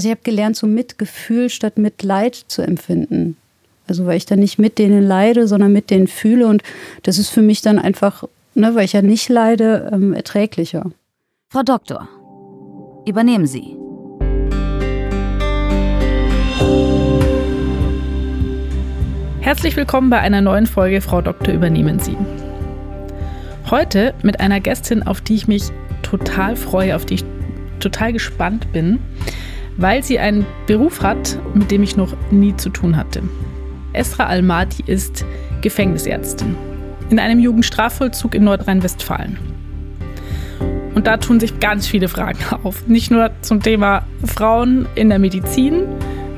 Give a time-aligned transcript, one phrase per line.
[0.00, 3.36] also ich habe gelernt, so Mitgefühl statt Mitleid zu empfinden.
[3.86, 6.46] Also weil ich dann nicht mit denen leide, sondern mit denen fühle.
[6.46, 6.62] Und
[7.02, 8.24] das ist für mich dann einfach,
[8.54, 10.90] ne, weil ich ja nicht leide, ähm, erträglicher.
[11.50, 12.08] Frau Doktor,
[13.04, 13.76] übernehmen Sie.
[19.42, 22.16] Herzlich willkommen bei einer neuen Folge Frau Doktor übernehmen Sie.
[23.68, 25.64] Heute mit einer Gästin, auf die ich mich
[26.00, 27.24] total freue, auf die ich
[27.80, 28.98] total gespannt bin,
[29.80, 33.22] weil sie einen Beruf hat, mit dem ich noch nie zu tun hatte.
[33.92, 35.24] Esra Almaty ist
[35.62, 36.54] Gefängnisärztin
[37.10, 39.36] in einem Jugendstrafvollzug in Nordrhein-Westfalen.
[40.94, 42.86] Und da tun sich ganz viele Fragen auf.
[42.86, 45.86] Nicht nur zum Thema Frauen in der Medizin,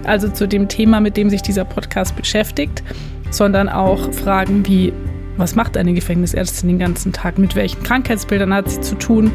[0.04, 2.82] also zu dem Thema, mit dem sich dieser Podcast beschäftigt,
[3.30, 4.92] sondern auch Fragen wie,
[5.36, 7.38] was macht eine Gefängnisärztin den ganzen Tag?
[7.38, 9.30] Mit welchen Krankheitsbildern hat sie zu tun?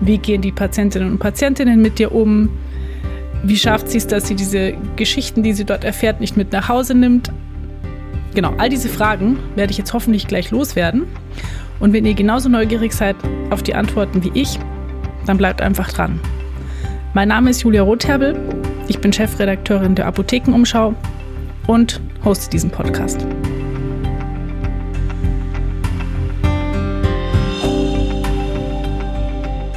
[0.00, 2.48] Wie gehen die Patientinnen und Patientinnen mit dir um?
[3.42, 6.68] Wie schafft sie es, dass sie diese Geschichten, die sie dort erfährt, nicht mit nach
[6.68, 7.32] Hause nimmt?
[8.34, 11.06] Genau, all diese Fragen werde ich jetzt hoffentlich gleich loswerden.
[11.80, 13.16] Und wenn ihr genauso neugierig seid
[13.48, 14.58] auf die Antworten wie ich,
[15.26, 16.20] dann bleibt einfach dran.
[17.14, 18.38] Mein Name ist Julia Rotherbel.
[18.88, 20.94] Ich bin Chefredakteurin der Apothekenumschau
[21.66, 23.26] und hoste diesen Podcast.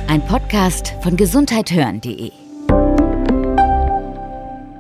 [0.07, 2.42] Ein Podcast von gesundheithören.de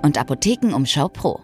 [0.03, 1.41] und Apothekenumschau Pro.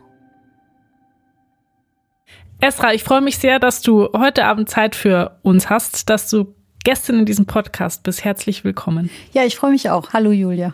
[2.61, 6.53] Esra, ich freue mich sehr, dass du heute Abend Zeit für uns hast, dass du
[6.83, 8.23] Gästin in diesem Podcast bist.
[8.25, 9.09] Herzlich willkommen.
[9.31, 10.11] Ja, ich freue mich auch.
[10.11, 10.73] Hallo Julia.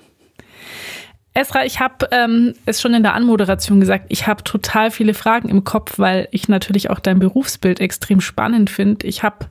[1.35, 5.49] Esra, ich habe ähm, es schon in der Anmoderation gesagt, ich habe total viele Fragen
[5.49, 9.05] im Kopf, weil ich natürlich auch dein Berufsbild extrem spannend finde.
[9.05, 9.45] Ich habe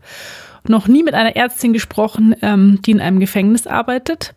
[0.68, 4.34] noch nie mit einer Ärztin gesprochen, ähm, die in einem Gefängnis arbeitet.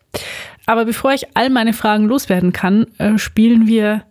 [0.66, 4.02] Aber bevor ich all meine Fragen loswerden kann, äh, spielen wir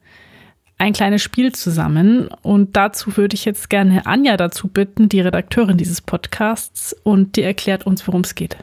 [0.78, 2.30] ein kleines Spiel zusammen.
[2.42, 7.44] Und dazu würde ich jetzt gerne Anja dazu bitten, die Redakteurin dieses Podcasts, und die
[7.44, 8.58] erklärt uns, worum es geht.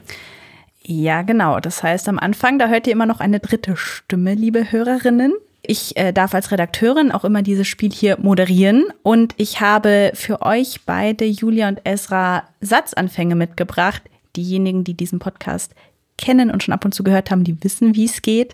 [0.81, 1.59] Ja, genau.
[1.59, 5.33] Das heißt, am Anfang, da hört ihr immer noch eine dritte Stimme, liebe Hörerinnen.
[5.67, 10.41] Ich äh, darf als Redakteurin auch immer dieses Spiel hier moderieren und ich habe für
[10.41, 14.01] euch beide, Julia und Esra, Satzanfänge mitgebracht.
[14.35, 15.73] Diejenigen, die diesen Podcast
[16.17, 18.53] kennen und schon ab und zu gehört haben, die wissen, wie es geht.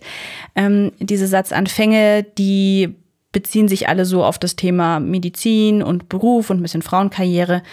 [0.55, 2.95] Ähm, diese Satzanfänge, die
[3.31, 7.63] beziehen sich alle so auf das Thema Medizin und Beruf und ein bisschen Frauenkarriere.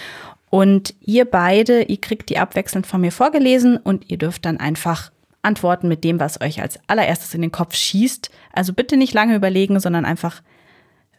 [0.50, 5.10] Und ihr beide, ihr kriegt die abwechselnd von mir vorgelesen und ihr dürft dann einfach
[5.42, 8.30] antworten mit dem, was euch als allererstes in den Kopf schießt.
[8.52, 10.42] Also bitte nicht lange überlegen, sondern einfach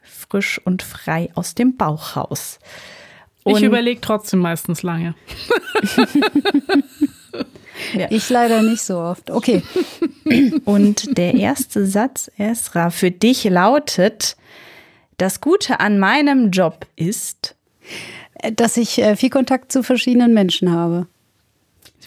[0.01, 2.59] frisch und frei aus dem Bauch raus.
[3.43, 5.15] Und ich überlege trotzdem meistens lange.
[7.93, 8.07] ja.
[8.09, 9.31] Ich leider nicht so oft.
[9.31, 9.63] Okay.
[10.65, 14.35] Und der erste Satz, Esra, für dich lautet,
[15.17, 17.55] das Gute an meinem Job ist,
[18.55, 21.07] dass ich äh, viel Kontakt zu verschiedenen Menschen habe.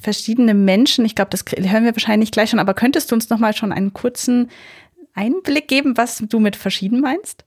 [0.02, 3.38] Verschiedene Menschen, ich glaube, das hören wir wahrscheinlich gleich schon, aber könntest du uns noch
[3.38, 4.50] mal schon einen kurzen
[5.14, 7.44] Einblick geben, was du mit verschieden meinst?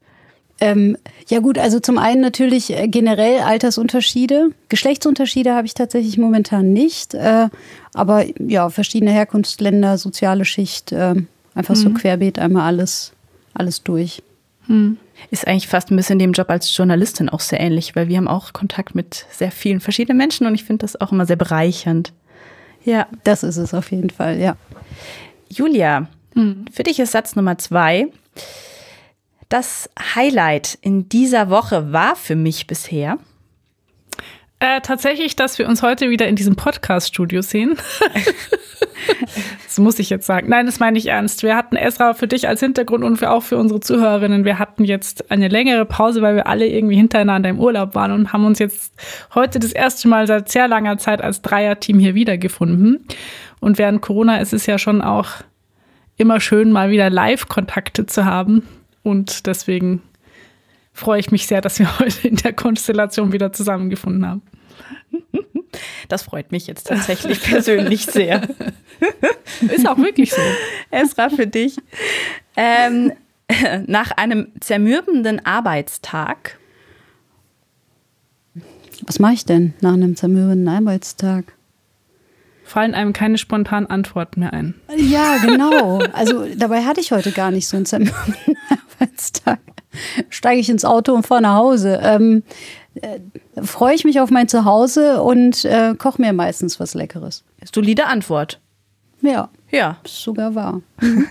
[0.61, 4.51] Ähm, ja gut, also zum einen natürlich äh, generell Altersunterschiede.
[4.69, 7.13] Geschlechtsunterschiede habe ich tatsächlich momentan nicht.
[7.13, 7.49] Äh,
[7.93, 11.15] aber ja, verschiedene Herkunftsländer, soziale Schicht, äh,
[11.55, 11.79] einfach mhm.
[11.79, 13.11] so querbeet einmal alles,
[13.53, 14.23] alles durch.
[14.67, 14.97] Mhm.
[15.29, 18.27] Ist eigentlich fast ein bisschen dem Job als Journalistin auch sehr ähnlich, weil wir haben
[18.27, 22.13] auch Kontakt mit sehr vielen verschiedenen Menschen und ich finde das auch immer sehr bereichernd.
[22.85, 24.55] Ja, das ist es auf jeden Fall, ja.
[25.49, 26.65] Julia, hm.
[26.71, 28.07] für dich ist Satz Nummer zwei.
[29.49, 33.17] Das Highlight in dieser Woche war für mich bisher.
[34.65, 37.77] Äh, tatsächlich, dass wir uns heute wieder in diesem Podcast-Studio sehen.
[39.63, 40.49] das muss ich jetzt sagen.
[40.49, 41.43] Nein, das meine ich ernst.
[41.43, 44.43] Wir hatten Esra für dich als Hintergrund und für, auch für unsere Zuhörerinnen.
[44.43, 48.33] Wir hatten jetzt eine längere Pause, weil wir alle irgendwie hintereinander im Urlaub waren und
[48.33, 48.95] haben uns jetzt
[49.35, 53.05] heute das erste Mal seit sehr langer Zeit als Dreierteam hier wiedergefunden.
[53.59, 55.29] Und während Corona ist es ja schon auch
[56.17, 58.63] immer schön, mal wieder Live-Kontakte zu haben.
[59.03, 60.01] Und deswegen
[60.91, 64.41] freue ich mich sehr, dass wir heute in der Konstellation wieder zusammengefunden haben.
[66.07, 68.47] Das freut mich jetzt tatsächlich persönlich sehr.
[69.69, 70.41] Ist auch wirklich so.
[70.91, 71.77] Esra, für dich.
[72.55, 73.11] Ähm,
[73.87, 76.57] nach einem zermürbenden Arbeitstag.
[79.05, 81.53] Was mache ich denn nach einem zermürbenden Arbeitstag?
[82.63, 84.73] Fallen einem keine spontanen Antworten mehr ein.
[84.97, 85.99] Ja, genau.
[86.13, 88.57] Also dabei hatte ich heute gar nicht so einen zermürbenden
[88.99, 89.59] Arbeitstag.
[90.29, 91.99] Steige ich ins Auto und fahre nach Hause.
[92.01, 92.43] Ähm,
[93.01, 93.19] äh,
[93.63, 97.43] freue ich mich auf mein Zuhause und äh, koche mir meistens was Leckeres.
[97.73, 98.59] Solide Antwort.
[99.21, 99.49] Ja.
[99.71, 99.97] Ja.
[100.03, 100.81] Ist sogar wahr.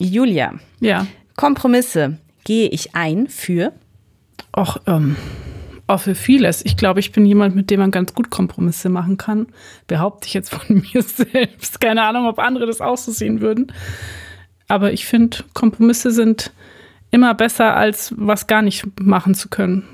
[0.00, 1.06] Julia, Ja.
[1.36, 3.72] Kompromisse gehe ich ein für.
[4.52, 5.16] Auch, ähm,
[5.86, 6.64] auch für vieles.
[6.64, 9.46] Ich glaube, ich bin jemand, mit dem man ganz gut Kompromisse machen kann.
[9.86, 11.80] Behaupte ich jetzt von mir selbst.
[11.80, 13.72] Keine Ahnung, ob andere das auch so sehen würden.
[14.68, 16.52] Aber ich finde, Kompromisse sind
[17.10, 19.86] immer besser, als was gar nicht machen zu können.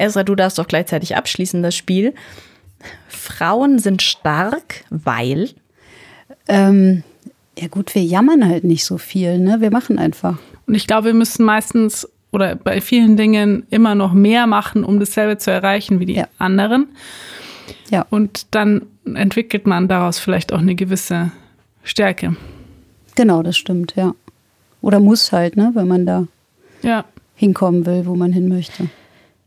[0.00, 2.14] Ezra, du darfst doch gleichzeitig abschließen, das Spiel.
[3.08, 5.50] Frauen sind stark, weil.
[6.46, 7.02] Ähm,
[7.58, 9.60] ja gut, wir jammern halt nicht so viel, ne?
[9.60, 10.38] Wir machen einfach.
[10.68, 15.00] Und ich glaube, wir müssen meistens oder bei vielen Dingen immer noch mehr machen, um
[15.00, 16.28] dasselbe zu erreichen wie die Ja.
[16.38, 16.86] anderen.
[17.90, 18.06] Ja.
[18.10, 18.82] Und dann
[19.14, 21.32] entwickelt man daraus vielleicht auch eine gewisse
[21.82, 22.36] Stärke.
[23.16, 24.14] Genau, das stimmt, ja.
[24.80, 26.28] Oder muss halt, ne, wenn man da
[26.82, 27.04] Ja.
[27.38, 28.88] Hinkommen will, wo man hin möchte.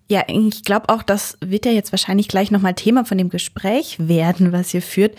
[0.07, 3.97] Ja, ich glaube auch, das wird ja jetzt wahrscheinlich gleich nochmal Thema von dem Gespräch
[3.99, 5.15] werden, was ihr führt.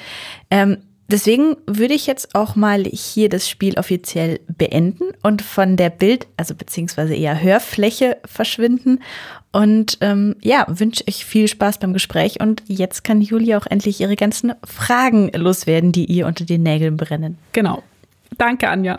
[0.51, 0.79] Ähm,
[1.09, 6.27] deswegen würde ich jetzt auch mal hier das Spiel offiziell beenden und von der Bild,
[6.37, 9.01] also beziehungsweise eher Hörfläche verschwinden.
[9.51, 12.41] Und ähm, ja, wünsche euch viel Spaß beim Gespräch.
[12.41, 16.97] Und jetzt kann Julia auch endlich ihre ganzen Fragen loswerden, die ihr unter den Nägeln
[16.97, 17.39] brennen.
[17.53, 17.83] Genau.
[18.39, 18.99] Danke, Anja.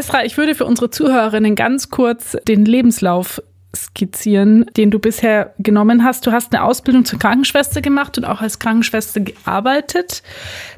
[0.00, 3.42] Esra, ich würde für unsere Zuhörerinnen ganz kurz den Lebenslauf
[3.76, 6.26] skizzieren, den du bisher genommen hast.
[6.26, 10.22] Du hast eine Ausbildung zur Krankenschwester gemacht und auch als Krankenschwester gearbeitet,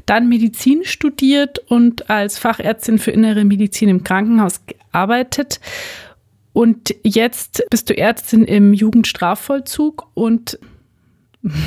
[0.07, 5.61] dann Medizin studiert und als Fachärztin für innere Medizin im Krankenhaus gearbeitet.
[6.53, 10.59] Und jetzt bist du Ärztin im Jugendstrafvollzug und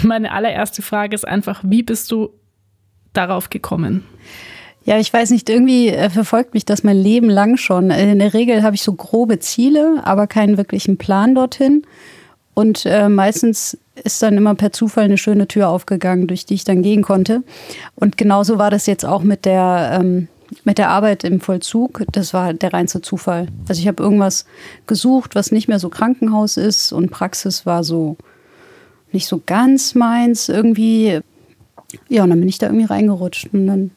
[0.04, 2.31] meine allererste Frage ist einfach, wie bist du
[3.13, 4.04] darauf gekommen?
[4.85, 7.89] Ja, ich weiß nicht, irgendwie äh, verfolgt mich das mein Leben lang schon.
[7.89, 11.81] Äh, In der Regel habe ich so grobe Ziele, aber keinen wirklichen Plan dorthin.
[12.53, 16.63] Und äh, meistens ist dann immer per Zufall eine schöne Tür aufgegangen, durch die ich
[16.65, 17.43] dann gehen konnte.
[17.95, 20.27] Und genauso war das jetzt auch mit der, ähm,
[20.63, 22.03] mit der Arbeit im Vollzug.
[22.11, 23.47] Das war der reinste Zufall.
[23.67, 24.45] Also ich habe irgendwas
[24.85, 28.17] gesucht, was nicht mehr so Krankenhaus ist und Praxis war so
[29.11, 31.21] nicht so ganz meins irgendwie.
[32.07, 33.91] Ja, und dann bin ich da irgendwie reingerutscht und dann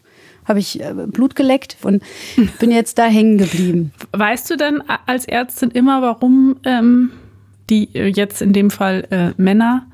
[0.48, 2.02] habe ich äh, Blut geleckt und
[2.58, 3.92] bin jetzt da hängen geblieben.
[4.12, 7.10] Weißt du denn als Ärztin immer, warum ähm,
[7.70, 9.86] die äh, jetzt in dem Fall äh, Männer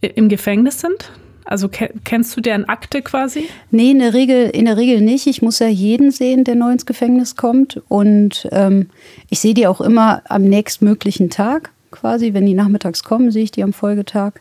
[0.00, 1.12] äh, im Gefängnis sind?
[1.44, 3.48] Also ke kennst du deren Akte quasi?
[3.70, 5.26] Nee, in der Regel, in der Regel nicht.
[5.26, 7.82] Ich muss ja jeden sehen, der neu ins Gefängnis kommt.
[7.88, 8.88] Und ähm,
[9.28, 12.32] ich sehe die auch immer am nächstmöglichen Tag, quasi.
[12.32, 14.34] Wenn die nachmittags kommen, sehe ich die am Folgetag.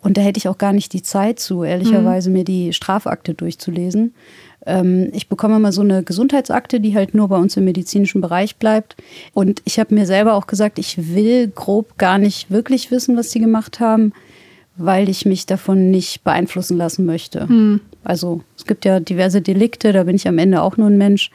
[0.00, 4.14] Und da hätte ich auch gar nicht die Zeit zu, ehrlicherweise, mir die Strafakte durchzulesen.
[4.66, 8.56] Ähm, ich bekomme immer so eine Gesundheitsakte, die halt nur bei uns im medizinischen Bereich
[8.56, 8.96] bleibt.
[9.34, 13.30] Und ich habe mir selber auch gesagt, ich will grob gar nicht wirklich wissen, was
[13.30, 14.12] die gemacht haben,
[14.76, 17.46] weil ich mich davon nicht beeinflussen lassen möchte.
[18.04, 21.30] Also es gibt ja diverse Delikte, da bin ich am Ende auch nur ein Mensch,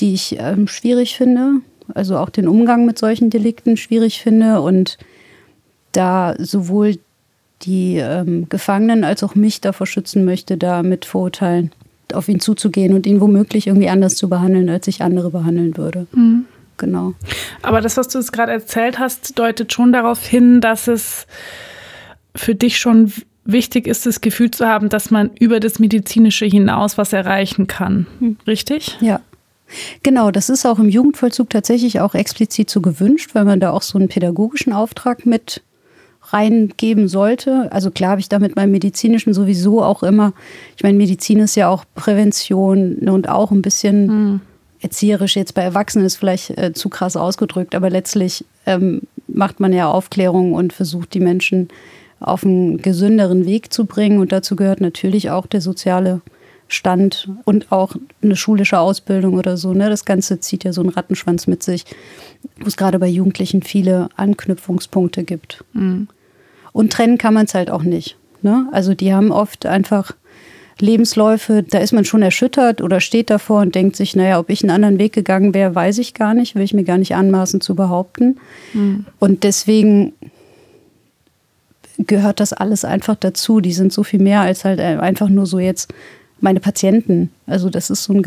[0.00, 1.60] die ich ähm, schwierig finde.
[1.92, 4.96] Also auch den Umgang mit solchen Delikten schwierig finde und
[5.92, 6.98] da sowohl
[7.62, 11.70] die ähm, Gefangenen als auch mich davor schützen möchte, da mit Vorurteilen
[12.12, 16.06] auf ihn zuzugehen und ihn womöglich irgendwie anders zu behandeln, als ich andere behandeln würde.
[16.76, 17.14] Genau.
[17.62, 21.26] Aber das, was du jetzt gerade erzählt hast, deutet schon darauf hin, dass es
[22.34, 23.12] für dich schon
[23.44, 28.06] wichtig ist, das Gefühl zu haben, dass man über das Medizinische hinaus was erreichen kann.
[28.46, 28.96] Richtig?
[29.00, 29.20] Ja.
[30.02, 33.82] Genau, das ist auch im Jugendvollzug tatsächlich auch explizit so gewünscht, weil man da auch
[33.82, 35.62] so einen pädagogischen Auftrag mit
[36.34, 37.68] reingeben sollte.
[37.70, 40.32] Also klar habe ich da mit meinem medizinischen sowieso auch immer,
[40.76, 44.40] ich meine, Medizin ist ja auch Prävention und auch ein bisschen
[44.84, 45.36] erzieherisch.
[45.36, 49.88] Jetzt bei Erwachsenen ist vielleicht äh, zu krass ausgedrückt, aber letztlich ähm, macht man ja
[49.88, 51.68] Aufklärung und versucht die Menschen
[52.20, 54.18] auf einen gesünderen Weg zu bringen.
[54.18, 56.20] Und dazu gehört natürlich auch der soziale
[56.68, 59.72] Stand und auch eine schulische Ausbildung oder so.
[59.72, 59.88] Ne?
[59.88, 61.84] Das Ganze zieht ja so einen Rattenschwanz mit sich,
[62.60, 65.64] wo es gerade bei Jugendlichen viele Anknüpfungspunkte gibt.
[66.74, 68.16] Und trennen kann man es halt auch nicht.
[68.42, 68.68] Ne?
[68.72, 70.12] Also die haben oft einfach
[70.80, 74.62] Lebensläufe, da ist man schon erschüttert oder steht davor und denkt sich, naja, ob ich
[74.62, 77.60] einen anderen Weg gegangen wäre, weiß ich gar nicht, will ich mir gar nicht anmaßen
[77.60, 78.38] zu behaupten.
[79.20, 80.14] Und deswegen
[81.96, 83.60] gehört das alles einfach dazu.
[83.60, 85.94] Die sind so viel mehr als halt einfach nur so jetzt
[86.40, 87.30] meine Patienten.
[87.46, 88.22] Also das ist so ein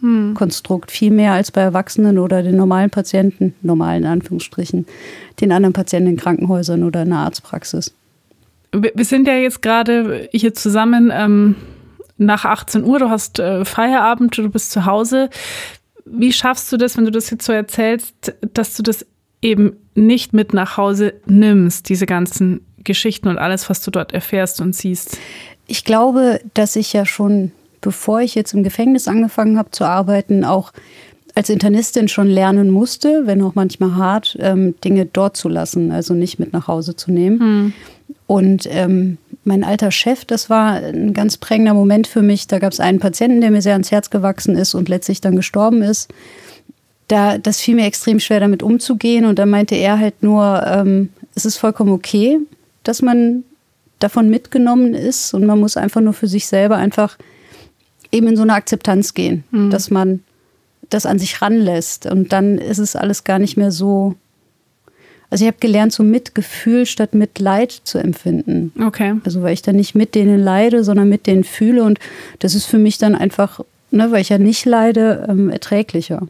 [0.00, 4.86] Gesamtkonstrukt, viel mehr als bei Erwachsenen oder den normalen Patienten, normalen Anführungsstrichen,
[5.40, 7.94] den anderen Patienten in Krankenhäusern oder in der Arztpraxis.
[8.72, 11.56] Wir wir sind ja jetzt gerade hier zusammen ähm,
[12.18, 12.98] nach 18 Uhr.
[12.98, 15.30] Du hast äh, Feierabend, du bist zu Hause.
[16.04, 19.06] Wie schaffst du das, wenn du das jetzt so erzählst, dass du das
[19.42, 24.60] eben nicht mit nach Hause nimmst, diese ganzen Geschichten und alles, was du dort erfährst
[24.60, 25.18] und siehst?
[25.66, 30.44] Ich glaube, dass ich ja schon, bevor ich jetzt im Gefängnis angefangen habe zu arbeiten,
[30.44, 30.72] auch
[31.34, 36.14] als Internistin schon lernen musste, wenn auch manchmal hart, ähm, Dinge dort zu lassen, also
[36.14, 37.40] nicht mit nach Hause zu nehmen.
[37.40, 37.72] Hm.
[38.26, 42.46] Und ähm, mein alter Chef, das war ein ganz prägender Moment für mich.
[42.46, 45.36] Da gab es einen Patienten, der mir sehr ans Herz gewachsen ist und letztlich dann
[45.36, 46.10] gestorben ist.
[47.08, 49.26] Da, das fiel mir extrem schwer, damit umzugehen.
[49.26, 52.38] Und da meinte er halt nur, ähm, es ist vollkommen okay,
[52.82, 53.44] dass man
[53.98, 57.16] davon mitgenommen ist und man muss einfach nur für sich selber einfach
[58.12, 59.70] eben in so eine Akzeptanz gehen, mhm.
[59.70, 60.20] dass man
[60.90, 62.06] das an sich ranlässt.
[62.06, 64.14] Und dann ist es alles gar nicht mehr so.
[65.28, 68.72] Also ich habe gelernt, so Mitgefühl statt Mitleid zu empfinden.
[68.80, 69.14] Okay.
[69.24, 71.82] Also weil ich dann nicht mit denen leide, sondern mit denen fühle.
[71.82, 71.98] Und
[72.38, 73.60] das ist für mich dann einfach,
[73.90, 76.28] ne, weil ich ja nicht leide, ähm, erträglicher.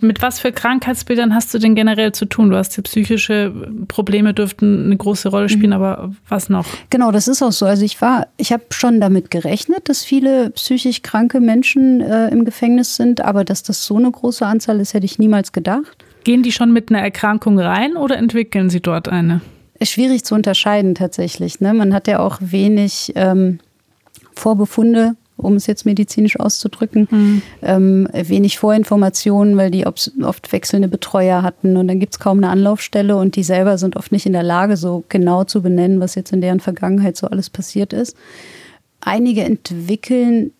[0.00, 2.50] Mit was für Krankheitsbildern hast du denn generell zu tun?
[2.50, 3.52] Du hast ja psychische
[3.86, 5.74] Probleme dürften eine große Rolle spielen, mhm.
[5.74, 6.66] aber was noch?
[6.90, 7.64] Genau, das ist auch so.
[7.64, 12.44] Also ich war, ich habe schon damit gerechnet, dass viele psychisch kranke Menschen äh, im
[12.44, 16.04] Gefängnis sind, aber dass das so eine große Anzahl ist, hätte ich niemals gedacht.
[16.24, 19.42] Gehen die schon mit einer Erkrankung rein oder entwickeln sie dort eine?
[19.78, 21.60] Ist schwierig zu unterscheiden tatsächlich.
[21.60, 21.72] Ne?
[21.72, 23.60] Man hat ja auch wenig ähm,
[24.34, 27.08] Vorbefunde um es jetzt medizinisch auszudrücken.
[27.10, 27.42] Mhm.
[27.62, 32.48] Ähm, wenig Vorinformationen, weil die oft wechselnde Betreuer hatten und dann gibt es kaum eine
[32.48, 36.14] Anlaufstelle und die selber sind oft nicht in der Lage, so genau zu benennen, was
[36.14, 38.16] jetzt in deren Vergangenheit so alles passiert ist.
[39.00, 40.52] Einige entwickeln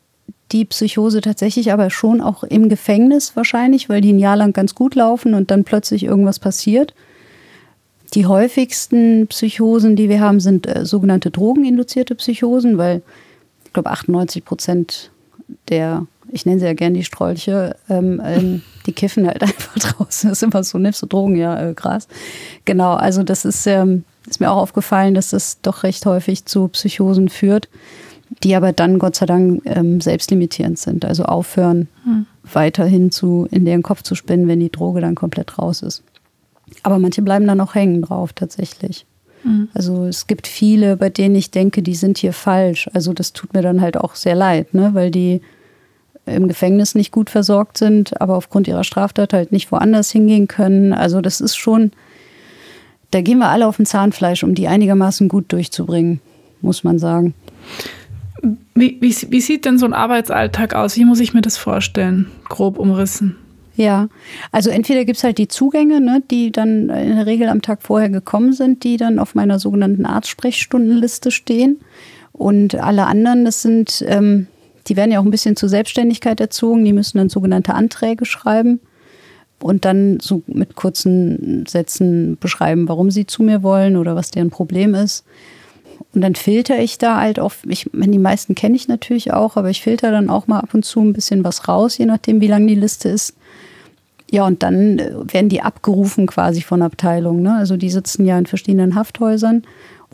[0.52, 4.75] die Psychose tatsächlich aber schon auch im Gefängnis wahrscheinlich, weil die ein Jahr lang ganz
[4.75, 6.95] gut laufen und dann plötzlich irgendwas passiert.
[8.14, 13.02] Die häufigsten Psychosen, die wir haben, sind äh, sogenannte drogeninduzierte Psychosen, weil
[13.75, 15.11] glaube 98 Prozent
[15.69, 20.31] der, ich nenne sie ja gerne die Strolche, ähm, ähm, die kiffen halt einfach draußen.
[20.31, 22.09] Das ist immer so, nimmst du Drogen, ja, äh, Gras.
[22.64, 26.69] Genau, also das ist, ähm, ist mir auch aufgefallen, dass das doch recht häufig zu
[26.69, 27.69] Psychosen führt,
[28.43, 31.04] die aber dann Gott sei Dank ähm, selbstlimitierend sind.
[31.04, 32.26] Also aufhören, hm.
[32.50, 36.02] weiterhin zu, in deren Kopf zu spinnen, wenn die Droge dann komplett raus ist.
[36.83, 39.07] Aber manche bleiben dann auch hängen drauf, tatsächlich.
[39.45, 39.69] Mhm.
[39.75, 42.89] Also es gibt viele, bei denen ich denke, die sind hier falsch.
[42.93, 44.91] Also das tut mir dann halt auch sehr leid, ne?
[44.95, 45.41] weil die
[46.27, 50.93] im Gefängnis nicht gut versorgt sind, aber aufgrund ihrer Straftat halt nicht woanders hingehen können.
[50.93, 51.93] Also das ist schon,
[53.11, 56.21] da gehen wir alle auf ein Zahnfleisch, um die einigermaßen gut durchzubringen,
[56.63, 57.35] muss man sagen.
[58.75, 60.97] Wie, wie, wie sieht denn so ein Arbeitsalltag aus?
[60.97, 62.31] Wie muss ich mir das vorstellen?
[62.49, 63.37] Grob umrissen.
[63.76, 64.09] Ja,
[64.52, 67.83] also entweder gibt es halt die Zugänge, ne, die dann in der Regel am Tag
[67.83, 71.81] vorher gekommen sind, die dann auf meiner sogenannten Arztsprechstundenliste stehen.
[72.33, 74.47] Und alle anderen, das sind, ähm,
[74.87, 78.81] die werden ja auch ein bisschen zur Selbstständigkeit erzogen, die müssen dann sogenannte Anträge schreiben
[79.61, 84.50] und dann so mit kurzen Sätzen beschreiben, warum sie zu mir wollen oder was deren
[84.50, 85.25] Problem ist.
[86.14, 89.71] Und dann filter ich da halt auch, ich die meisten kenne ich natürlich auch, aber
[89.71, 92.47] ich filter dann auch mal ab und zu ein bisschen was raus, je nachdem, wie
[92.47, 93.35] lang die Liste ist.
[94.35, 97.43] Ja, und dann äh, werden die abgerufen quasi von Abteilungen.
[97.43, 97.55] Ne?
[97.55, 99.62] Also die sitzen ja in verschiedenen Hafthäusern,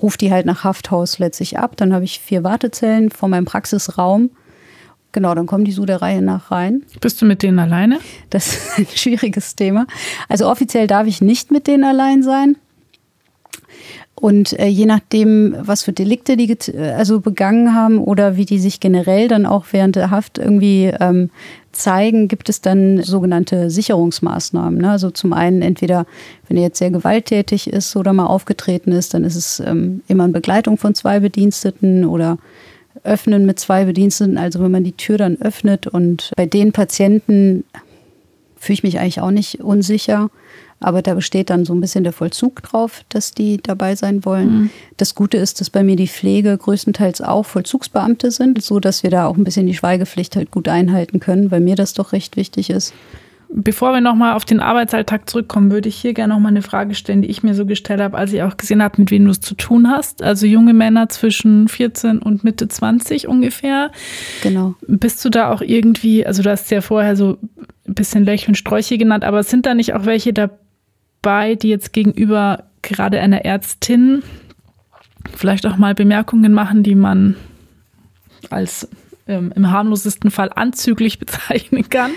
[0.02, 1.74] ruft die halt nach Hafthaus letztlich ab.
[1.78, 4.28] Dann habe ich vier Wartezellen vor meinem Praxisraum.
[5.12, 6.82] Genau, dann kommen die so der Reihe nach rein.
[7.00, 7.98] Bist du mit denen alleine?
[8.28, 9.86] Das ist ein schwieriges Thema.
[10.28, 12.58] Also offiziell darf ich nicht mit denen allein sein.
[14.20, 18.58] Und äh, je nachdem, was für Delikte die äh, also begangen haben oder wie die
[18.58, 21.30] sich generell dann auch während der Haft irgendwie ähm,
[21.72, 24.80] zeigen, gibt es dann sogenannte Sicherungsmaßnahmen.
[24.80, 24.90] Ne?
[24.90, 26.04] Also zum einen entweder,
[26.48, 30.26] wenn er jetzt sehr gewalttätig ist oder mal aufgetreten ist, dann ist es ähm, immer
[30.26, 32.36] in Begleitung von zwei Bediensteten oder
[33.04, 34.36] öffnen mit zwei Bediensteten.
[34.36, 37.64] Also wenn man die Tür dann öffnet und bei den Patienten
[38.58, 40.28] fühle ich mich eigentlich auch nicht unsicher.
[40.80, 44.52] Aber da besteht dann so ein bisschen der Vollzug drauf, dass die dabei sein wollen.
[44.52, 44.70] Mhm.
[44.96, 49.10] Das Gute ist, dass bei mir die Pflege größtenteils auch Vollzugsbeamte sind, so dass wir
[49.10, 52.36] da auch ein bisschen die Schweigepflicht halt gut einhalten können, weil mir das doch recht
[52.36, 52.94] wichtig ist.
[53.52, 57.22] Bevor wir nochmal auf den Arbeitsalltag zurückkommen, würde ich hier gerne nochmal eine Frage stellen,
[57.22, 59.40] die ich mir so gestellt habe, als ich auch gesehen habe, mit wem du es
[59.40, 60.22] zu tun hast.
[60.22, 63.90] Also junge Männer zwischen 14 und Mitte 20 ungefähr.
[64.44, 64.76] Genau.
[64.86, 67.38] Bist du da auch irgendwie, also du hast ja vorher so
[67.88, 70.54] ein bisschen Löch und Sträuche genannt, aber sind da nicht auch welche dabei,
[71.22, 74.22] bei, die jetzt gegenüber gerade einer Ärztin
[75.36, 77.36] vielleicht auch mal Bemerkungen machen, die man
[78.48, 78.88] als
[79.26, 82.12] ähm, im harmlosesten Fall anzüglich bezeichnen kann?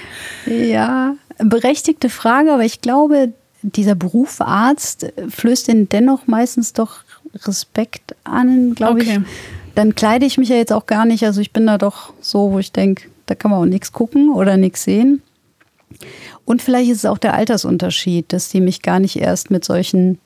[0.46, 7.04] Ja, berechtigte Frage, aber ich glaube, dieser Beruf Arzt flößt den dennoch meistens doch
[7.46, 9.20] Respekt an, glaube okay.
[9.22, 9.30] ich.
[9.76, 11.24] Dann kleide ich mich ja jetzt auch gar nicht.
[11.24, 14.32] Also ich bin da doch so, wo ich denke, da kann man auch nichts gucken
[14.32, 15.22] oder nichts sehen.
[16.46, 20.20] Und vielleicht ist es auch der Altersunterschied, dass die mich gar nicht erst mit solchen,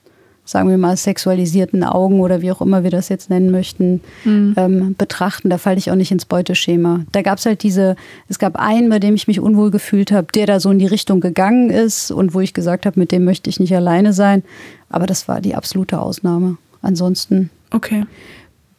[0.45, 4.53] sagen wir mal, sexualisierten Augen oder wie auch immer wir das jetzt nennen möchten, mhm.
[4.57, 5.49] ähm, betrachten.
[5.49, 7.05] Da falle ich auch nicht ins Beuteschema.
[7.11, 7.95] Da gab es halt diese,
[8.29, 10.87] es gab einen, bei dem ich mich unwohl gefühlt habe, der da so in die
[10.87, 14.43] Richtung gegangen ist und wo ich gesagt habe, mit dem möchte ich nicht alleine sein.
[14.89, 16.57] Aber das war die absolute Ausnahme.
[16.81, 18.05] Ansonsten okay.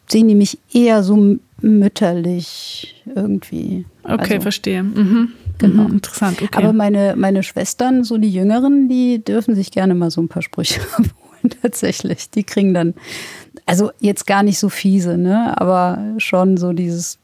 [0.08, 3.84] sehen die mich eher so mütterlich irgendwie.
[4.04, 4.82] Okay, also, verstehe.
[4.82, 5.32] Mhm.
[5.58, 5.84] Genau.
[5.84, 6.40] Mhm, interessant.
[6.40, 6.48] Okay.
[6.52, 10.42] Aber meine, meine Schwestern, so die Jüngeren, die dürfen sich gerne mal so ein paar
[10.42, 12.30] Sprüche abholen, tatsächlich.
[12.30, 12.94] Die kriegen dann,
[13.66, 15.60] also jetzt gar nicht so fiese, ne?
[15.60, 17.18] Aber schon so dieses,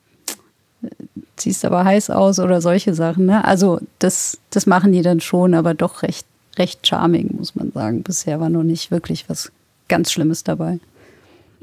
[1.36, 3.44] siehst aber heiß aus oder solche Sachen, ne?
[3.44, 6.26] Also das, das machen die dann schon, aber doch recht,
[6.58, 8.02] recht charming, muss man sagen.
[8.02, 9.52] Bisher war noch nicht wirklich was
[9.88, 10.80] ganz Schlimmes dabei.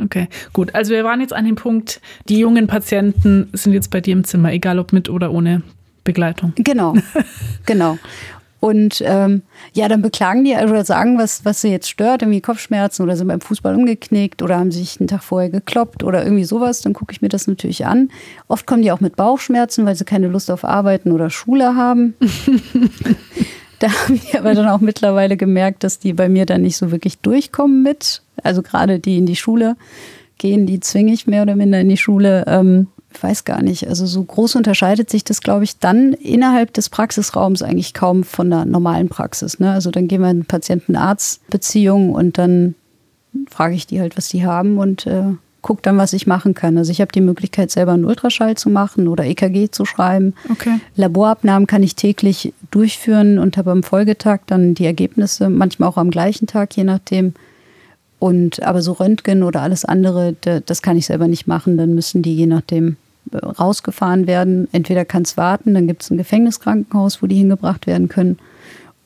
[0.04, 0.74] Okay, gut.
[0.74, 4.24] Also wir waren jetzt an dem Punkt, die jungen Patienten sind jetzt bei dir im
[4.24, 5.62] Zimmer, egal ob mit oder ohne
[6.04, 6.54] Begleitung.
[6.56, 6.96] Genau,
[7.66, 7.98] genau.
[8.62, 9.42] Und ähm,
[9.74, 13.28] ja, dann beklagen die oder sagen, was, was sie jetzt stört, irgendwie Kopfschmerzen oder sind
[13.28, 17.12] beim Fußball umgeknickt oder haben sich einen Tag vorher gekloppt oder irgendwie sowas, dann gucke
[17.12, 18.12] ich mir das natürlich an.
[18.48, 22.14] Oft kommen die auch mit Bauchschmerzen, weil sie keine Lust auf Arbeiten oder Schule haben.
[23.80, 26.92] da haben die aber dann auch mittlerweile gemerkt, dass die bei mir dann nicht so
[26.92, 28.22] wirklich durchkommen mit.
[28.44, 29.76] Also gerade die in die Schule
[30.38, 32.44] gehen, die zwinge ich mehr oder minder in die Schule.
[32.48, 33.88] Ähm, ich weiß gar nicht.
[33.88, 38.50] Also so groß unterscheidet sich das, glaube ich, dann innerhalb des Praxisraums eigentlich kaum von
[38.50, 39.60] der normalen Praxis.
[39.60, 39.72] Ne?
[39.72, 42.76] Also dann gehen wir in Patienten-Arzt-Beziehung und dann
[43.50, 45.24] frage ich die halt, was die haben und äh,
[45.62, 46.78] gucke dann, was ich machen kann.
[46.78, 50.34] Also ich habe die Möglichkeit, selber einen Ultraschall zu machen oder EKG zu schreiben.
[50.50, 50.80] Okay.
[50.96, 56.12] Laborabnahmen kann ich täglich durchführen und habe am Folgetag dann die Ergebnisse, manchmal auch am
[56.12, 57.34] gleichen Tag, je nachdem.
[58.22, 60.36] Und aber so Röntgen oder alles andere,
[60.68, 61.76] das kann ich selber nicht machen.
[61.76, 62.98] Dann müssen die je nachdem
[63.32, 64.68] äh, rausgefahren werden.
[64.72, 68.38] Entweder kann es warten, dann gibt es ein Gefängniskrankenhaus, wo die hingebracht werden können.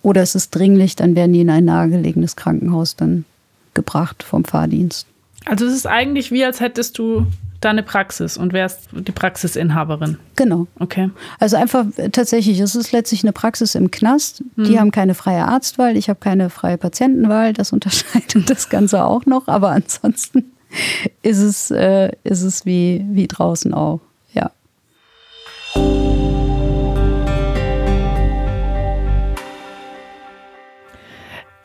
[0.02, 3.24] Oder es ist dringlich, dann werden die in ein nahegelegenes Krankenhaus dann
[3.74, 5.08] gebracht vom Fahrdienst.
[5.46, 7.26] Also es ist eigentlich wie, als hättest du
[7.66, 10.18] deine Praxis und wärst die Praxisinhaberin.
[10.36, 10.68] Genau.
[10.80, 11.10] Okay.
[11.40, 14.44] Also einfach tatsächlich, es ist letztlich eine Praxis im Knast.
[14.56, 14.80] Die hm.
[14.80, 17.54] haben keine freie Arztwahl, ich habe keine freie Patientenwahl.
[17.54, 19.48] Das unterscheidet das Ganze auch noch.
[19.48, 20.52] Aber ansonsten
[21.22, 24.02] ist es, äh, ist es wie, wie draußen auch.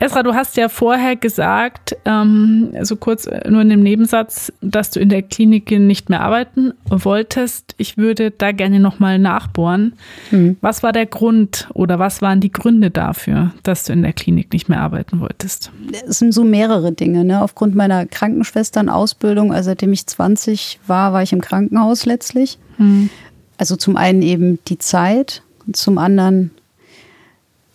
[0.03, 4.91] Esra, du hast ja vorher gesagt, ähm, so kurz äh, nur in dem Nebensatz, dass
[4.91, 7.75] du in der Klinik nicht mehr arbeiten wolltest.
[7.77, 9.93] Ich würde da gerne nochmal nachbohren.
[10.31, 10.57] Mhm.
[10.63, 14.55] Was war der Grund oder was waren die Gründe dafür, dass du in der Klinik
[14.55, 15.71] nicht mehr arbeiten wolltest?
[16.09, 17.23] Es sind so mehrere Dinge.
[17.23, 17.43] Ne?
[17.43, 22.59] Aufgrund meiner Krankenschwesternausbildung, also seitdem ich 20 war, war ich im Krankenhaus letztlich.
[22.79, 23.11] Mhm.
[23.59, 25.43] Also zum einen eben die Zeit,
[25.75, 26.53] zum anderen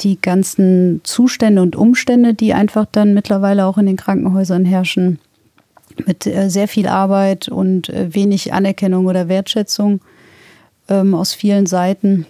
[0.02, 5.20] die ganzen Zustände und Umstände, die einfach dann mittlerweile auch in den Krankenhäusern herrschen,
[6.06, 10.02] mit äh, sehr viel Arbeit und äh, wenig Anerkennung oder Wertschätzung
[10.90, 12.26] ähm, aus vielen Seiten.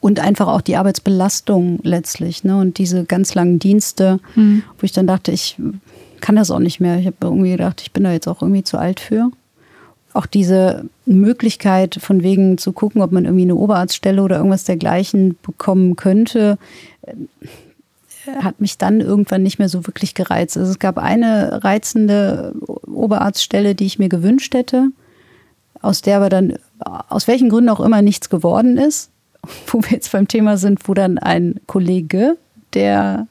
[0.00, 2.44] Und einfach auch die Arbeitsbelastung letztlich.
[2.44, 2.56] Ne?
[2.56, 4.62] Und diese ganz langen Dienste, mhm.
[4.78, 5.56] wo ich dann dachte, ich
[6.20, 6.98] kann das auch nicht mehr.
[6.98, 9.30] Ich habe irgendwie gedacht, ich bin da jetzt auch irgendwie zu alt für
[10.14, 15.36] auch diese Möglichkeit von wegen zu gucken, ob man irgendwie eine Oberarztstelle oder irgendwas dergleichen
[15.42, 16.56] bekommen könnte,
[17.02, 17.14] äh,
[18.40, 20.56] hat mich dann irgendwann nicht mehr so wirklich gereizt.
[20.56, 22.54] Also es gab eine reizende
[22.86, 24.88] Oberarztstelle, die ich mir gewünscht hätte,
[25.82, 29.10] aus der aber dann aus welchen Gründen auch immer nichts geworden ist,
[29.66, 32.38] wo wir jetzt beim Thema sind, wo dann ein Kollege,
[32.72, 33.26] der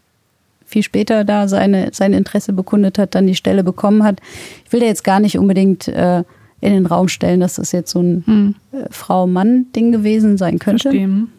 [0.65, 4.19] viel später da seine, sein Interesse bekundet hat, dann die Stelle bekommen hat.
[4.65, 6.23] Ich will da jetzt gar nicht unbedingt äh,
[6.63, 8.55] in den Raum stellen, dass das jetzt so ein hm.
[8.71, 10.89] Äh, Frau-Mann-Ding gewesen sein könnte.
[10.89, 11.29] Verstehen.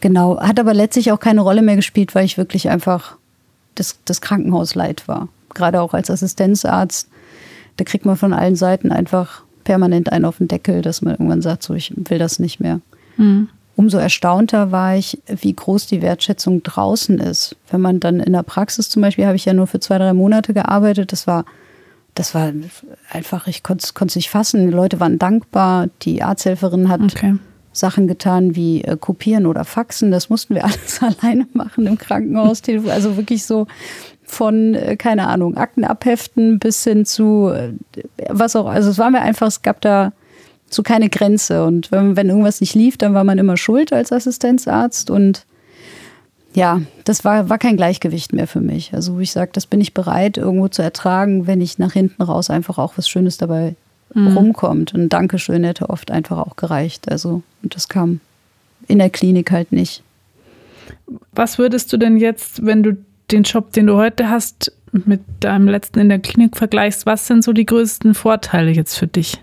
[0.00, 3.16] Genau, hat aber letztlich auch keine Rolle mehr gespielt, weil ich wirklich einfach
[3.76, 5.28] das, das Krankenhaus leid war.
[5.54, 7.08] Gerade auch als Assistenzarzt,
[7.76, 11.42] da kriegt man von allen Seiten einfach permanent einen auf den Deckel, dass man irgendwann
[11.42, 12.80] sagt, so ich will das nicht mehr.
[13.16, 13.48] Mhm.
[13.76, 17.56] Umso erstaunter war ich, wie groß die Wertschätzung draußen ist.
[17.70, 20.14] Wenn man dann in der Praxis zum Beispiel, habe ich ja nur für zwei, drei
[20.14, 21.44] Monate gearbeitet, das war
[22.16, 22.52] das war
[23.10, 24.66] einfach, ich konnte es nicht fassen.
[24.66, 25.88] Die Leute waren dankbar.
[26.02, 27.36] Die Arzthelferin hat okay.
[27.72, 30.10] Sachen getan wie äh, kopieren oder faxen.
[30.10, 32.62] Das mussten wir alles alleine machen im Krankenhaus.
[32.88, 33.66] Also wirklich so
[34.24, 37.74] von, äh, keine Ahnung, Akten abheften bis hin zu äh,
[38.30, 38.66] was auch.
[38.66, 40.12] Also es war mir einfach, es gab da
[40.70, 41.64] so keine Grenze.
[41.64, 45.10] Und wenn, wenn irgendwas nicht lief, dann war man immer schuld als Assistenzarzt.
[45.10, 45.44] Und
[46.56, 48.94] ja, das war, war kein Gleichgewicht mehr für mich.
[48.94, 52.48] Also, ich sage, das bin ich bereit, irgendwo zu ertragen, wenn ich nach hinten raus
[52.48, 53.76] einfach auch was Schönes dabei
[54.14, 54.38] mhm.
[54.38, 54.94] rumkommt.
[54.94, 57.10] Und Dankeschön hätte oft einfach auch gereicht.
[57.10, 58.20] Also, und das kam
[58.88, 60.02] in der Klinik halt nicht.
[61.32, 62.96] Was würdest du denn jetzt, wenn du
[63.30, 67.44] den Job, den du heute hast, mit deinem letzten in der Klinik vergleichst, was sind
[67.44, 69.42] so die größten Vorteile jetzt für dich?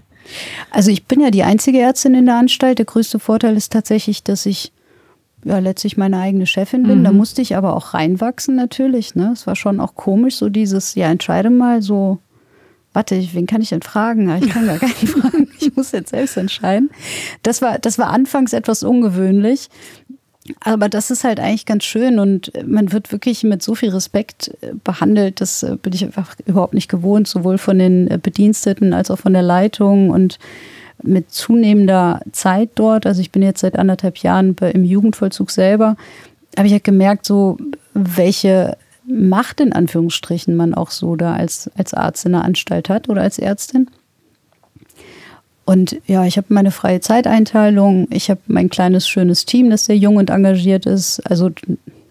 [0.72, 2.80] Also ich bin ja die einzige Ärztin in der Anstalt.
[2.80, 4.72] Der größte Vorteil ist tatsächlich, dass ich
[5.44, 7.00] ja letztlich meine eigene Chefin bin.
[7.00, 7.04] Mhm.
[7.04, 9.16] Da musste ich aber auch reinwachsen natürlich.
[9.16, 9.32] Ne?
[9.34, 12.20] Es war schon auch komisch, so dieses, ja, entscheide mal so,
[12.94, 14.30] warte, wen kann ich denn fragen?
[14.42, 15.50] Ich kann gar keinen fragen.
[15.60, 16.90] Ich muss jetzt selbst entscheiden.
[17.42, 19.70] Das war, das war anfangs etwas ungewöhnlich.
[20.60, 24.52] Aber das ist halt eigentlich ganz schön und man wird wirklich mit so viel Respekt
[24.62, 25.40] äh, behandelt.
[25.40, 29.20] Das äh, bin ich einfach überhaupt nicht gewohnt, sowohl von den äh, Bediensteten als auch
[29.20, 30.40] von der Leitung und
[31.04, 33.06] mit zunehmender Zeit dort.
[33.06, 35.96] Also ich bin jetzt seit anderthalb Jahren im Jugendvollzug selber.
[36.58, 37.58] Habe ich halt gemerkt, so
[37.94, 43.10] welche Macht in Anführungsstrichen man auch so da als, als Arzt in der Anstalt hat
[43.10, 43.90] oder als Ärztin.
[45.66, 49.98] Und ja, ich habe meine freie Zeiteinteilung, ich habe mein kleines, schönes Team, das sehr
[49.98, 51.20] jung und engagiert ist.
[51.30, 51.52] Also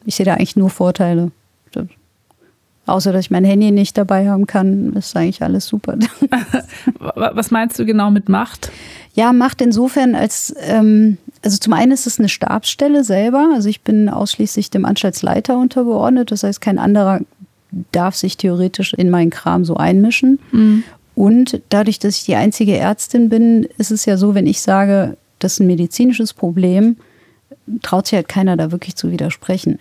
[0.06, 1.30] ich sehe da eigentlich nur Vorteile.
[2.86, 5.96] Außer dass ich mein Handy nicht dabei haben kann, ist eigentlich alles super.
[7.14, 8.72] Was meinst du genau mit Macht?
[9.14, 13.50] Ja, Macht insofern, als ähm, also zum einen ist es eine Stabsstelle selber.
[13.54, 16.30] Also ich bin ausschließlich dem Anstaltsleiter untergeordnet.
[16.30, 17.20] Das heißt, kein anderer
[17.90, 20.38] darf sich theoretisch in meinen Kram so einmischen.
[20.52, 20.84] Mhm.
[21.14, 25.16] Und dadurch, dass ich die einzige Ärztin bin, ist es ja so, wenn ich sage,
[25.40, 26.96] das ist ein medizinisches Problem,
[27.82, 29.78] traut sich halt keiner da wirklich zu widersprechen.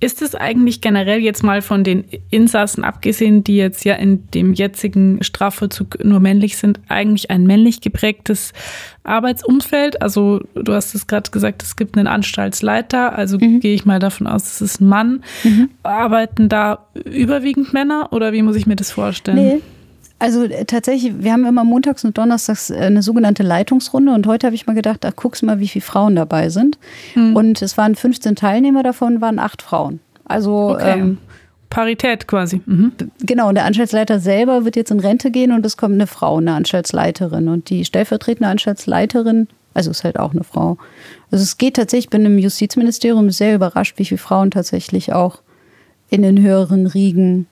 [0.00, 4.54] Ist es eigentlich generell jetzt mal von den Insassen abgesehen, die jetzt ja in dem
[4.54, 8.54] jetzigen Strafvollzug nur männlich sind, eigentlich ein männlich geprägtes
[9.04, 10.00] Arbeitsumfeld?
[10.00, 13.60] Also du hast es gerade gesagt, es gibt einen Anstaltsleiter, also mhm.
[13.60, 15.22] gehe ich mal davon aus, es ist ein Mann.
[15.44, 15.68] Mhm.
[15.82, 19.36] Arbeiten da überwiegend Männer oder wie muss ich mir das vorstellen?
[19.36, 19.60] Nee.
[20.20, 24.46] Also äh, tatsächlich, wir haben immer montags und donnerstags äh, eine sogenannte Leitungsrunde und heute
[24.46, 26.78] habe ich mal gedacht, ach, guck's mal, wie viele Frauen dabei sind.
[27.14, 27.34] Hm.
[27.34, 29.98] Und es waren 15 Teilnehmer, davon waren acht Frauen.
[30.26, 31.00] Also okay.
[31.00, 31.18] ähm,
[31.70, 32.60] Parität quasi.
[32.66, 32.92] Mhm.
[33.20, 36.36] Genau, und der Anstaltsleiter selber wird jetzt in Rente gehen und es kommt eine Frau,
[36.36, 37.48] eine Anstaltsleiterin.
[37.48, 40.78] Und die stellvertretende Anstaltsleiterin, also ist halt auch eine Frau.
[41.30, 45.42] Also es geht tatsächlich, ich bin im Justizministerium sehr überrascht, wie viele Frauen tatsächlich auch
[46.10, 47.46] in den höheren Riegen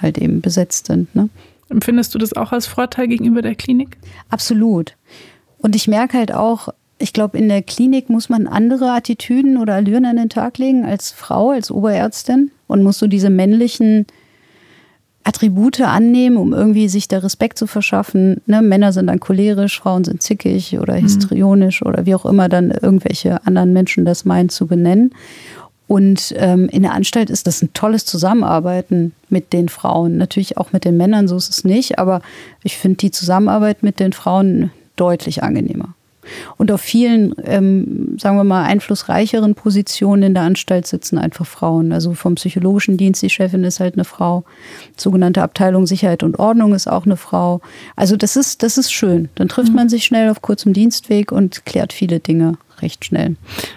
[0.00, 1.14] halt eben besetzt sind.
[1.16, 1.28] Ne?
[1.70, 3.96] Empfindest du das auch als Vorteil gegenüber der Klinik?
[4.28, 4.96] Absolut.
[5.58, 9.74] Und ich merke halt auch, ich glaube, in der Klinik muss man andere Attitüden oder
[9.74, 14.06] Allüren an den Tag legen als Frau, als Oberärztin und muss so diese männlichen
[15.22, 18.40] Attribute annehmen, um irgendwie sich da Respekt zu verschaffen.
[18.46, 18.62] Ne?
[18.62, 21.02] Männer sind dann cholerisch, Frauen sind zickig oder mhm.
[21.02, 21.88] histrionisch mhm.
[21.88, 25.14] oder wie auch immer dann irgendwelche anderen Menschen das meinen zu benennen.
[25.90, 30.18] Und ähm, in der Anstalt ist das ein tolles Zusammenarbeiten mit den Frauen.
[30.18, 32.22] Natürlich auch mit den Männern, so ist es nicht, aber
[32.62, 35.96] ich finde die Zusammenarbeit mit den Frauen deutlich angenehmer.
[36.56, 41.92] Und auf vielen, ähm, sagen wir mal, einflussreicheren Positionen in der Anstalt sitzen einfach Frauen.
[41.92, 44.44] Also vom psychologischen Dienst, die Chefin ist halt eine Frau.
[44.96, 47.60] Sogenannte Abteilung Sicherheit und Ordnung ist auch eine Frau.
[47.96, 49.28] Also das ist, das ist schön.
[49.34, 49.76] Dann trifft mhm.
[49.76, 53.36] man sich schnell auf kurzem Dienstweg und klärt viele Dinge recht schnell.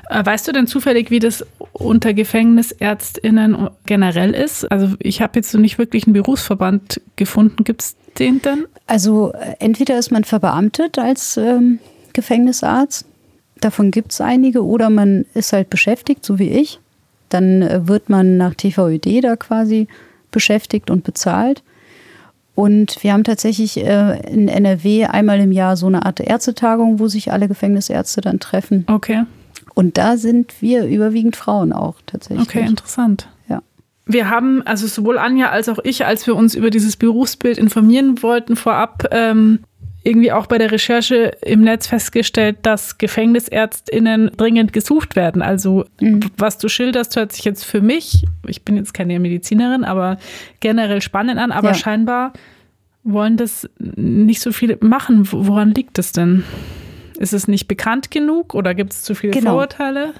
[0.10, 4.72] Äh, weißt du denn zufällig, wie das unter GefängnisärztInnen generell ist?
[4.72, 7.64] Also ich habe jetzt so nicht wirklich einen Berufsverband gefunden.
[7.64, 8.66] Gibt es den denn?
[8.88, 11.80] Also äh, entweder ist man verbeamtet als ähm,
[12.14, 13.06] Gefängnisarzt,
[13.60, 16.80] davon gibt es einige, oder man ist halt beschäftigt, so wie ich.
[17.30, 19.88] Dann äh, wird man nach TVÖD da quasi
[20.32, 21.64] beschäftigt und bezahlt.
[22.56, 27.08] Und wir haben tatsächlich äh, in NRW einmal im Jahr so eine Art Ärztetagung, wo
[27.08, 28.86] sich alle Gefängnisärzte dann treffen.
[28.88, 29.24] Okay.
[29.74, 32.48] Und da sind wir überwiegend Frauen auch tatsächlich.
[32.48, 33.28] Okay, interessant.
[33.50, 33.64] Ja.
[34.06, 38.22] Wir haben, also sowohl Anja als auch ich, als wir uns über dieses Berufsbild informieren
[38.22, 39.60] wollten vorab, ähm,
[40.04, 45.42] irgendwie auch bei der Recherche im Netz festgestellt, dass GefängnisärztInnen dringend gesucht werden.
[45.42, 46.20] Also, mhm.
[46.38, 50.18] was du schilderst, hört sich jetzt für mich, ich bin jetzt keine Medizinerin, aber
[50.60, 51.74] generell spannend an, aber ja.
[51.74, 52.34] scheinbar
[53.04, 55.28] wollen das nicht so viele machen.
[55.32, 56.44] Woran liegt es denn?
[57.18, 59.52] Ist es nicht bekannt genug oder gibt es zu viele genau.
[59.52, 60.14] Vorurteile?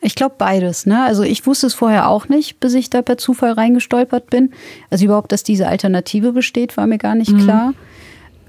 [0.00, 0.86] Ich glaube beides.
[0.86, 1.02] Ne?
[1.02, 4.52] Also ich wusste es vorher auch nicht, bis ich da per Zufall reingestolpert bin.
[4.88, 7.40] Also überhaupt, dass diese Alternative besteht, war mir gar nicht mhm.
[7.40, 7.74] klar.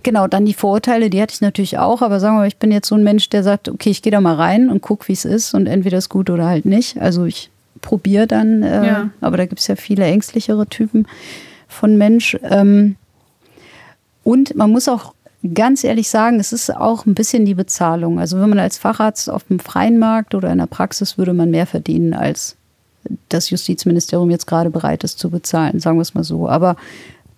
[0.04, 2.72] Genau, dann die Vorurteile, die hatte ich natürlich auch, aber sagen wir mal, ich bin
[2.72, 5.14] jetzt so ein Mensch, der sagt, okay, ich gehe da mal rein und gucke, wie
[5.14, 7.00] es ist und entweder ist gut oder halt nicht.
[7.00, 7.50] Also ich
[7.82, 9.10] probiere dann, äh, ja.
[9.22, 11.08] aber da gibt es ja viele ängstlichere Typen
[11.70, 12.38] von Mensch.
[12.44, 12.98] Ähm,
[14.24, 15.14] und man muss auch
[15.54, 18.20] ganz ehrlich sagen, es ist auch ein bisschen die Bezahlung.
[18.20, 21.52] Also wenn man als Facharzt auf dem freien Markt oder in der Praxis würde man
[21.52, 22.56] mehr verdienen, als
[23.30, 26.48] das Justizministerium jetzt gerade bereit ist zu bezahlen, sagen wir es mal so.
[26.48, 26.78] Aber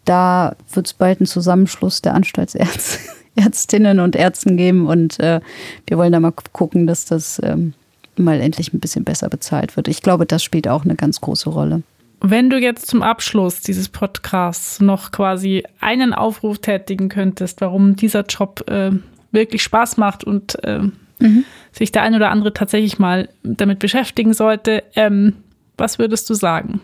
[0.06, 5.42] da wird es bald einen Zusammenschluss der Anstaltsärztinnen und Ärzten geben und äh,
[5.88, 7.74] wir wollen da mal gucken, dass das ähm,
[8.18, 9.88] mal endlich ein bisschen besser bezahlt wird.
[9.88, 11.84] Ich glaube, das spielt auch eine ganz große Rolle.
[12.22, 18.22] Wenn du jetzt zum Abschluss dieses Podcasts noch quasi einen Aufruf tätigen könntest, warum dieser
[18.22, 18.92] Job äh,
[19.32, 20.80] wirklich Spaß macht und äh,
[21.20, 21.44] mhm.
[21.72, 25.34] sich der ein oder andere tatsächlich mal damit beschäftigen sollte, ähm,
[25.78, 26.80] was würdest du sagen?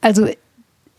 [0.00, 0.28] Also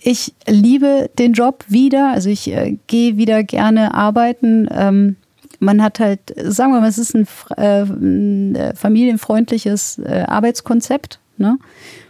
[0.02, 2.12] ich liebe den Job wieder.
[2.12, 4.68] Also ich äh, gehe wieder gerne arbeiten.
[4.72, 5.16] Ähm,
[5.60, 11.20] man hat halt, sagen wir mal, es ist ein, äh, ein äh, familienfreundliches äh, Arbeitskonzept.
[11.38, 11.58] Ne?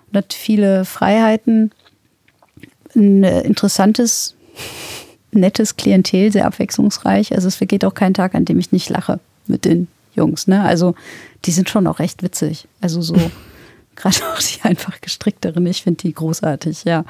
[0.07, 1.71] Und hat viele Freiheiten.
[2.95, 4.35] Ein äh, interessantes,
[5.31, 7.33] nettes Klientel, sehr abwechslungsreich.
[7.33, 10.47] Also es vergeht auch kein Tag, an dem ich nicht lache mit den Jungs.
[10.47, 10.63] Ne?
[10.63, 10.95] Also
[11.45, 12.67] die sind schon auch recht witzig.
[12.81, 13.15] Also so
[13.99, 15.65] gerade auch die einfach gestrickteren.
[15.67, 17.05] Ich finde die großartig, ja.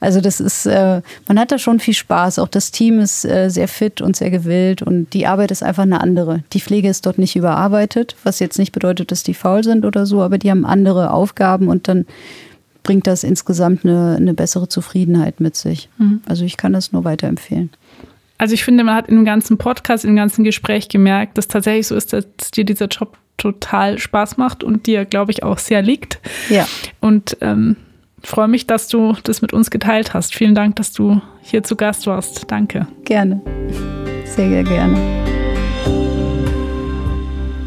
[0.00, 2.38] Also das ist, äh, man hat da schon viel Spaß.
[2.38, 5.84] Auch das Team ist äh, sehr fit und sehr gewillt und die Arbeit ist einfach
[5.84, 6.42] eine andere.
[6.52, 10.04] Die Pflege ist dort nicht überarbeitet, was jetzt nicht bedeutet, dass die faul sind oder
[10.04, 12.06] so, aber die haben andere Aufgaben und dann
[12.82, 15.88] bringt das insgesamt eine, eine bessere Zufriedenheit mit sich.
[15.98, 16.20] Mhm.
[16.26, 17.70] Also ich kann das nur weiterempfehlen.
[18.38, 21.94] Also ich finde, man hat im ganzen Podcast, im ganzen Gespräch gemerkt, dass tatsächlich so
[21.94, 26.20] ist, dass dir dieser Job total Spaß macht und dir, glaube ich, auch sehr liegt.
[26.48, 26.66] Ja.
[27.00, 27.76] Und ähm,
[28.22, 30.34] freue mich, dass du das mit uns geteilt hast.
[30.34, 32.50] Vielen Dank, dass du hier zu Gast warst.
[32.50, 32.86] Danke.
[33.04, 33.40] Gerne.
[34.24, 34.96] Sehr, sehr gerne.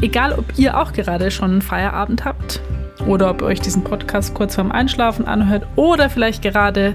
[0.00, 2.60] Egal, ob ihr auch gerade schon einen Feierabend habt
[3.06, 6.94] oder ob ihr euch diesen Podcast kurz vorm Einschlafen anhört oder vielleicht gerade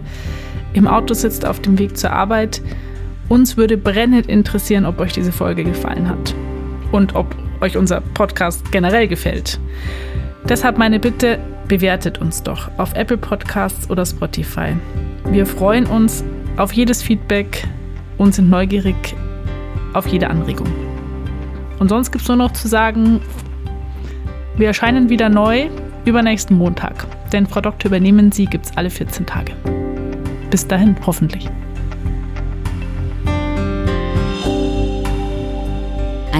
[0.73, 2.61] im Auto sitzt auf dem Weg zur Arbeit,
[3.27, 6.35] uns würde brennend interessieren, ob euch diese Folge gefallen hat
[6.91, 9.59] und ob euch unser Podcast generell gefällt.
[10.49, 14.75] Deshalb meine Bitte, bewertet uns doch auf Apple Podcasts oder Spotify.
[15.29, 16.21] Wir freuen uns
[16.57, 17.65] auf jedes Feedback
[18.17, 19.15] und sind neugierig
[19.93, 20.67] auf jede Anregung.
[21.79, 23.21] Und sonst gibt es nur noch zu sagen,
[24.57, 25.69] wir erscheinen wieder neu
[26.05, 27.07] übernächsten Montag.
[27.31, 29.53] Denn Frau Doktor übernehmen Sie gibt es alle 14 Tage.
[30.49, 31.49] Bis dahin, hoffentlich.